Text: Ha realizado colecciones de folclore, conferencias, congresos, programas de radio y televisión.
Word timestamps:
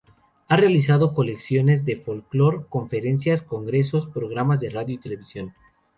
Ha 0.47 0.55
realizado 0.57 1.13
colecciones 1.13 1.85
de 1.85 1.95
folclore, 1.95 2.65
conferencias, 2.69 3.43
congresos, 3.43 4.07
programas 4.07 4.59
de 4.59 4.71
radio 4.71 4.95
y 4.95 4.97
televisión. 4.97 5.53